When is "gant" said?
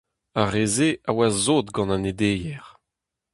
1.75-1.93